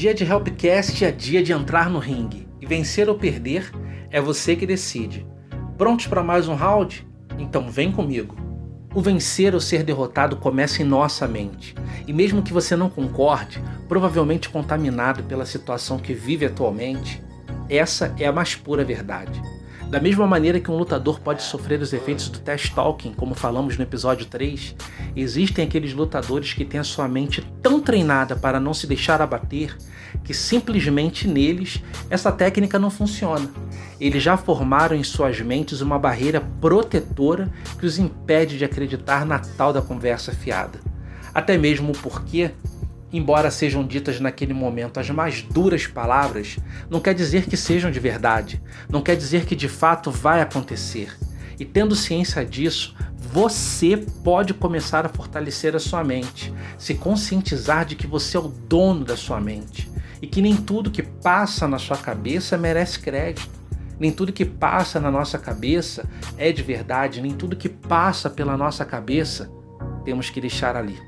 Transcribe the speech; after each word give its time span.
Dia 0.00 0.14
de 0.14 0.24
Helpcast 0.24 1.04
é 1.04 1.12
dia 1.12 1.42
de 1.42 1.52
entrar 1.52 1.90
no 1.90 1.98
ringue. 1.98 2.48
E 2.58 2.64
vencer 2.64 3.06
ou 3.10 3.18
perder 3.18 3.70
é 4.10 4.18
você 4.18 4.56
que 4.56 4.64
decide. 4.64 5.26
Prontos 5.76 6.06
para 6.06 6.22
mais 6.22 6.48
um 6.48 6.54
round? 6.54 7.06
Então 7.38 7.70
vem 7.70 7.92
comigo. 7.92 8.34
O 8.94 9.02
vencer 9.02 9.52
ou 9.52 9.60
ser 9.60 9.82
derrotado 9.82 10.36
começa 10.36 10.80
em 10.80 10.86
nossa 10.86 11.28
mente. 11.28 11.74
E 12.06 12.14
mesmo 12.14 12.42
que 12.42 12.50
você 12.50 12.74
não 12.74 12.88
concorde, 12.88 13.62
provavelmente 13.90 14.48
contaminado 14.48 15.22
pela 15.24 15.44
situação 15.44 15.98
que 15.98 16.14
vive 16.14 16.46
atualmente, 16.46 17.22
essa 17.68 18.14
é 18.18 18.24
a 18.24 18.32
mais 18.32 18.54
pura 18.54 18.82
verdade. 18.82 19.38
Da 19.90 19.98
mesma 19.98 20.24
maneira 20.24 20.60
que 20.60 20.70
um 20.70 20.76
lutador 20.76 21.18
pode 21.18 21.42
sofrer 21.42 21.80
os 21.80 21.92
efeitos 21.92 22.28
do 22.28 22.38
test 22.38 22.72
talking, 22.72 23.12
como 23.12 23.34
falamos 23.34 23.76
no 23.76 23.82
episódio 23.82 24.24
3, 24.24 24.76
existem 25.16 25.64
aqueles 25.64 25.92
lutadores 25.92 26.52
que 26.52 26.64
têm 26.64 26.78
a 26.78 26.84
sua 26.84 27.08
mente 27.08 27.44
tão 27.60 27.80
treinada 27.80 28.36
para 28.36 28.60
não 28.60 28.72
se 28.72 28.86
deixar 28.86 29.20
abater 29.20 29.76
que 30.22 30.32
simplesmente 30.32 31.26
neles 31.26 31.82
essa 32.08 32.30
técnica 32.30 32.78
não 32.78 32.88
funciona. 32.88 33.50
Eles 34.00 34.22
já 34.22 34.36
formaram 34.36 34.94
em 34.94 35.02
suas 35.02 35.40
mentes 35.40 35.80
uma 35.80 35.98
barreira 35.98 36.40
protetora 36.60 37.50
que 37.76 37.84
os 37.84 37.98
impede 37.98 38.58
de 38.58 38.64
acreditar 38.64 39.26
na 39.26 39.40
tal 39.40 39.72
da 39.72 39.82
conversa 39.82 40.30
fiada. 40.30 40.78
Até 41.34 41.58
mesmo 41.58 41.90
porque 42.00 42.52
embora 43.12 43.50
sejam 43.50 43.86
ditas 43.86 44.20
naquele 44.20 44.52
momento 44.52 45.00
as 45.00 45.10
mais 45.10 45.42
duras 45.42 45.86
palavras, 45.86 46.58
não 46.88 47.00
quer 47.00 47.14
dizer 47.14 47.46
que 47.46 47.56
sejam 47.56 47.90
de 47.90 48.00
verdade, 48.00 48.62
não 48.88 49.02
quer 49.02 49.16
dizer 49.16 49.44
que 49.44 49.56
de 49.56 49.68
fato 49.68 50.10
vai 50.10 50.40
acontecer. 50.40 51.16
E 51.58 51.64
tendo 51.64 51.94
ciência 51.94 52.44
disso, 52.44 52.94
você 53.32 53.96
pode 54.24 54.54
começar 54.54 55.04
a 55.04 55.08
fortalecer 55.08 55.76
a 55.76 55.78
sua 55.78 56.02
mente, 56.02 56.52
se 56.78 56.94
conscientizar 56.94 57.84
de 57.84 57.94
que 57.94 58.06
você 58.06 58.36
é 58.36 58.40
o 58.40 58.48
dono 58.48 59.04
da 59.04 59.16
sua 59.16 59.40
mente 59.40 59.90
e 60.22 60.26
que 60.26 60.42
nem 60.42 60.56
tudo 60.56 60.90
que 60.90 61.02
passa 61.02 61.68
na 61.68 61.78
sua 61.78 61.96
cabeça 61.96 62.56
merece 62.56 62.98
crédito. 62.98 63.60
Nem 63.98 64.10
tudo 64.10 64.32
que 64.32 64.46
passa 64.46 64.98
na 64.98 65.10
nossa 65.10 65.38
cabeça 65.38 66.08
é 66.38 66.50
de 66.50 66.62
verdade, 66.62 67.20
nem 67.20 67.32
tudo 67.32 67.54
que 67.54 67.68
passa 67.68 68.30
pela 68.30 68.56
nossa 68.56 68.82
cabeça 68.82 69.50
temos 70.04 70.30
que 70.30 70.40
deixar 70.40 70.74
ali. 70.74 70.98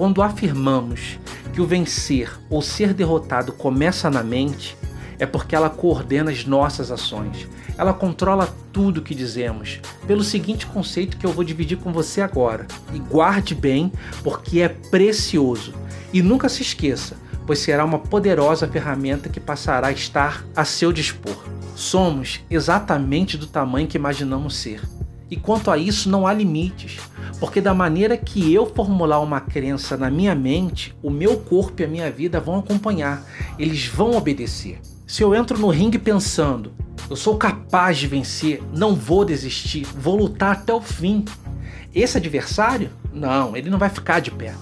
Quando 0.00 0.22
afirmamos 0.22 1.18
que 1.52 1.60
o 1.60 1.66
vencer 1.66 2.32
ou 2.48 2.62
ser 2.62 2.94
derrotado 2.94 3.52
começa 3.52 4.08
na 4.08 4.22
mente, 4.22 4.74
é 5.18 5.26
porque 5.26 5.54
ela 5.54 5.68
coordena 5.68 6.30
as 6.30 6.46
nossas 6.46 6.90
ações. 6.90 7.46
Ela 7.76 7.92
controla 7.92 8.48
tudo 8.72 9.00
o 9.00 9.02
que 9.02 9.14
dizemos, 9.14 9.78
pelo 10.06 10.24
seguinte 10.24 10.64
conceito 10.64 11.18
que 11.18 11.26
eu 11.26 11.32
vou 11.32 11.44
dividir 11.44 11.76
com 11.76 11.92
você 11.92 12.22
agora. 12.22 12.66
E 12.94 12.98
guarde 12.98 13.54
bem, 13.54 13.92
porque 14.24 14.62
é 14.62 14.70
precioso. 14.70 15.74
E 16.14 16.22
nunca 16.22 16.48
se 16.48 16.62
esqueça, 16.62 17.14
pois 17.46 17.58
será 17.58 17.84
uma 17.84 17.98
poderosa 17.98 18.66
ferramenta 18.66 19.28
que 19.28 19.38
passará 19.38 19.88
a 19.88 19.92
estar 19.92 20.46
a 20.56 20.64
seu 20.64 20.94
dispor. 20.94 21.44
Somos 21.76 22.40
exatamente 22.48 23.36
do 23.36 23.46
tamanho 23.46 23.86
que 23.86 23.98
imaginamos 23.98 24.56
ser. 24.56 24.80
E 25.30 25.36
quanto 25.36 25.70
a 25.70 25.78
isso, 25.78 26.10
não 26.10 26.26
há 26.26 26.32
limites. 26.32 26.98
Porque 27.38 27.60
da 27.60 27.72
maneira 27.72 28.16
que 28.16 28.52
eu 28.52 28.66
formular 28.66 29.20
uma 29.20 29.40
crença 29.40 29.96
na 29.96 30.10
minha 30.10 30.34
mente, 30.34 30.94
o 31.02 31.10
meu 31.10 31.38
corpo 31.38 31.80
e 31.80 31.84
a 31.84 31.88
minha 31.88 32.10
vida 32.10 32.40
vão 32.40 32.58
acompanhar, 32.58 33.24
eles 33.58 33.86
vão 33.86 34.16
obedecer. 34.16 34.80
Se 35.06 35.22
eu 35.22 35.34
entro 35.34 35.58
no 35.58 35.68
ringue 35.68 35.98
pensando, 35.98 36.72
eu 37.08 37.16
sou 37.16 37.36
capaz 37.36 37.98
de 37.98 38.06
vencer, 38.06 38.62
não 38.74 38.94
vou 38.94 39.24
desistir, 39.24 39.84
vou 39.84 40.16
lutar 40.16 40.52
até 40.52 40.72
o 40.72 40.80
fim. 40.80 41.24
Esse 41.94 42.16
adversário? 42.16 42.90
Não, 43.12 43.56
ele 43.56 43.70
não 43.70 43.78
vai 43.78 43.88
ficar 43.88 44.20
de 44.20 44.30
pé. 44.30 44.54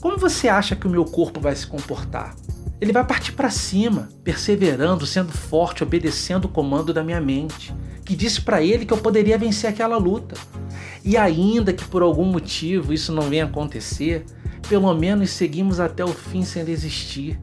Como 0.00 0.16
você 0.16 0.48
acha 0.48 0.76
que 0.76 0.86
o 0.86 0.90
meu 0.90 1.04
corpo 1.04 1.40
vai 1.40 1.54
se 1.54 1.66
comportar? 1.66 2.34
Ele 2.80 2.92
vai 2.92 3.04
partir 3.04 3.32
para 3.32 3.50
cima, 3.50 4.08
perseverando, 4.24 5.04
sendo 5.04 5.32
forte, 5.32 5.82
obedecendo 5.82 6.46
o 6.46 6.48
comando 6.48 6.94
da 6.94 7.04
minha 7.04 7.20
mente, 7.20 7.74
que 8.10 8.16
disse 8.16 8.40
para 8.40 8.60
ele 8.60 8.84
que 8.84 8.92
eu 8.92 8.98
poderia 8.98 9.38
vencer 9.38 9.70
aquela 9.70 9.96
luta. 9.96 10.34
E 11.04 11.16
ainda 11.16 11.72
que 11.72 11.84
por 11.84 12.02
algum 12.02 12.24
motivo 12.24 12.92
isso 12.92 13.12
não 13.12 13.30
venha 13.30 13.44
acontecer, 13.44 14.24
pelo 14.68 14.92
menos 14.94 15.30
seguimos 15.30 15.78
até 15.78 16.04
o 16.04 16.08
fim 16.08 16.42
sem 16.42 16.64
desistir, 16.64 17.38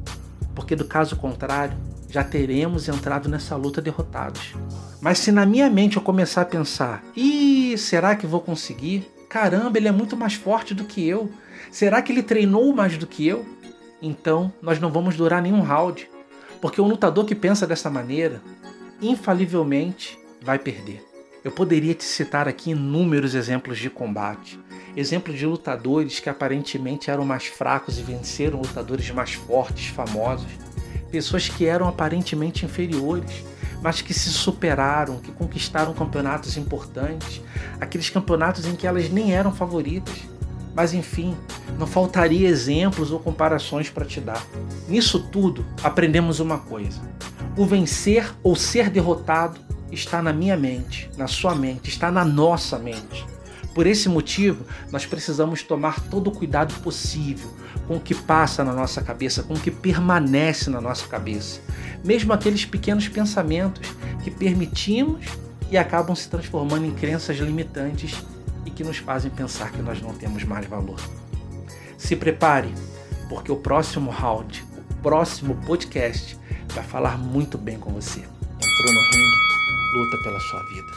porque 0.53 0.75
do 0.75 0.83
caso 0.83 1.15
contrário, 1.15 1.77
já 2.09 2.21
teremos 2.21 2.89
entrado 2.89 3.29
nessa 3.29 3.55
luta 3.55 3.81
derrotados. 3.81 4.55
Mas 4.99 5.19
se 5.19 5.31
na 5.31 5.45
minha 5.45 5.69
mente 5.69 5.95
eu 5.95 6.01
começar 6.01 6.41
a 6.41 6.45
pensar: 6.45 7.01
"Ih, 7.15 7.77
será 7.77 8.13
que 8.17 8.27
vou 8.27 8.41
conseguir? 8.41 9.09
Caramba, 9.29 9.77
ele 9.77 9.87
é 9.87 9.91
muito 9.93 10.17
mais 10.17 10.33
forte 10.33 10.73
do 10.73 10.83
que 10.83 11.07
eu. 11.07 11.31
Será 11.71 12.01
que 12.01 12.11
ele 12.11 12.21
treinou 12.21 12.75
mais 12.75 12.97
do 12.97 13.07
que 13.07 13.25
eu?" 13.25 13.45
Então, 14.01 14.51
nós 14.61 14.81
não 14.81 14.91
vamos 14.91 15.15
durar 15.15 15.41
nenhum 15.41 15.61
round, 15.61 16.09
porque 16.59 16.81
um 16.81 16.89
lutador 16.89 17.23
que 17.23 17.35
pensa 17.35 17.65
dessa 17.65 17.89
maneira, 17.89 18.41
infalivelmente 19.01 20.26
vai 20.47 20.57
perder. 20.57 21.05
Eu 21.43 21.51
poderia 21.51 21.93
te 21.93 22.05
citar 22.05 22.47
aqui 22.47 22.71
inúmeros 22.71 23.35
exemplos 23.35 23.77
de 23.77 23.89
combate, 23.89 24.57
exemplos 24.95 25.37
de 25.37 25.45
lutadores 25.45 26.21
que 26.21 26.29
aparentemente 26.29 27.11
eram 27.11 27.25
mais 27.25 27.47
fracos 27.47 27.99
e 27.99 28.01
venceram 28.01 28.61
lutadores 28.61 29.11
mais 29.11 29.33
fortes, 29.33 29.87
famosos, 29.87 30.47
pessoas 31.11 31.49
que 31.49 31.65
eram 31.65 31.85
aparentemente 31.85 32.63
inferiores, 32.63 33.43
mas 33.81 34.01
que 34.01 34.13
se 34.13 34.29
superaram, 34.29 35.19
que 35.19 35.33
conquistaram 35.33 35.93
campeonatos 35.93 36.55
importantes, 36.55 37.41
aqueles 37.81 38.09
campeonatos 38.09 38.65
em 38.65 38.75
que 38.75 38.87
elas 38.87 39.09
nem 39.09 39.35
eram 39.35 39.53
favoritas. 39.53 40.15
Mas 40.73 40.93
enfim, 40.93 41.35
não 41.77 41.87
faltaria 41.87 42.47
exemplos 42.47 43.11
ou 43.11 43.19
comparações 43.19 43.89
para 43.89 44.05
te 44.05 44.21
dar. 44.21 44.41
Nisso 44.87 45.19
tudo, 45.29 45.65
aprendemos 45.83 46.39
uma 46.39 46.59
coisa: 46.59 47.01
o 47.57 47.65
vencer 47.65 48.31
ou 48.43 48.55
ser 48.55 48.89
derrotado 48.89 49.66
está 49.91 50.21
na 50.21 50.33
minha 50.33 50.57
mente, 50.57 51.09
na 51.17 51.27
sua 51.27 51.55
mente, 51.55 51.89
está 51.89 52.11
na 52.11 52.25
nossa 52.25 52.77
mente. 52.77 53.25
Por 53.73 53.85
esse 53.85 54.09
motivo, 54.09 54.65
nós 54.91 55.05
precisamos 55.05 55.61
tomar 55.61 55.99
todo 56.01 56.29
o 56.29 56.31
cuidado 56.31 56.73
possível 56.81 57.53
com 57.87 57.97
o 57.97 57.99
que 57.99 58.15
passa 58.15 58.63
na 58.63 58.73
nossa 58.73 59.01
cabeça, 59.01 59.43
com 59.43 59.53
o 59.53 59.59
que 59.59 59.69
permanece 59.69 60.69
na 60.69 60.81
nossa 60.81 61.07
cabeça. 61.07 61.61
Mesmo 62.03 62.33
aqueles 62.33 62.65
pequenos 62.65 63.07
pensamentos 63.07 63.87
que 64.23 64.31
permitimos 64.31 65.25
e 65.69 65.77
acabam 65.77 66.15
se 66.15 66.27
transformando 66.27 66.85
em 66.85 66.91
crenças 66.91 67.37
limitantes 67.37 68.15
e 68.65 68.71
que 68.71 68.83
nos 68.83 68.97
fazem 68.97 69.29
pensar 69.29 69.71
que 69.71 69.81
nós 69.81 70.01
não 70.01 70.13
temos 70.13 70.43
mais 70.43 70.65
valor. 70.65 70.99
Se 71.97 72.15
prepare, 72.15 72.73
porque 73.29 73.51
o 73.51 73.57
próximo 73.57 74.09
round, 74.09 74.65
o 74.89 74.95
próximo 75.03 75.55
podcast 75.67 76.37
vai 76.73 76.83
falar 76.83 77.17
muito 77.17 77.57
bem 77.57 77.77
com 77.77 77.91
você. 77.91 78.19
Entrou 78.19 78.93
no 78.93 79.01
ringue 79.11 79.46
luta 79.93 80.17
pela 80.17 80.39
sua 80.39 80.61
vida. 80.63 80.91